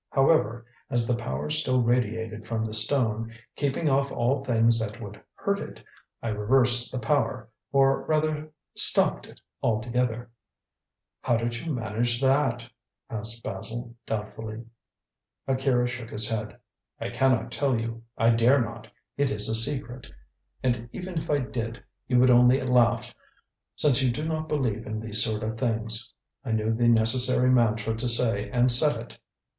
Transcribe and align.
However, 0.09 0.65
as 0.89 1.05
the 1.07 1.15
power 1.15 1.51
still 1.51 1.83
radiated 1.83 2.47
from 2.47 2.65
the 2.65 2.73
stone, 2.73 3.31
keeping 3.55 3.87
off 3.87 4.11
all 4.11 4.43
things 4.43 4.79
that 4.79 4.99
would 4.99 5.21
hurt 5.35 5.59
it, 5.59 5.83
I 6.23 6.29
reversed 6.29 6.91
the 6.91 6.97
power, 6.97 7.49
or 7.71 8.01
rather, 8.05 8.51
stopped 8.75 9.27
it 9.27 9.39
altogether." 9.61 10.31
"How 11.21 11.37
did 11.37 11.55
you 11.59 11.71
manage 11.71 12.19
that?" 12.19 12.67
asked 13.11 13.43
Basil 13.43 13.93
doubtfully. 14.07 14.63
Akira 15.47 15.87
shook 15.87 16.09
his 16.09 16.27
head. 16.27 16.57
"I 16.99 17.09
cannot 17.11 17.51
tell 17.51 17.79
you. 17.79 18.01
I 18.17 18.31
dare 18.31 18.59
not. 18.59 18.87
It 19.17 19.29
is 19.29 19.47
a 19.49 19.53
secret. 19.53 20.07
And 20.63 20.89
even 20.91 21.19
if 21.19 21.29
I 21.29 21.41
did, 21.41 21.83
you 22.07 22.19
would 22.19 22.31
only 22.31 22.59
laugh, 22.61 23.13
since 23.75 24.01
you 24.01 24.11
do 24.11 24.27
not 24.27 24.49
believe 24.49 24.87
in 24.87 24.99
these 24.99 25.23
sort 25.23 25.43
of 25.43 25.59
things. 25.59 26.11
I 26.43 26.53
knew 26.53 26.73
the 26.73 26.87
necessary 26.87 27.51
mantra 27.51 27.95
to 27.97 28.09
say 28.09 28.49
and 28.49 28.71
said 28.71 28.95
it." 28.99 29.17